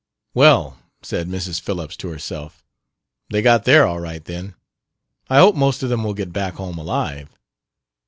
[0.33, 1.61] "Well," said Mrs.
[1.61, 2.65] Phillips to herself,
[3.29, 4.55] "they got there all right, then.
[5.29, 7.29] I hope most of them will get back home alive!"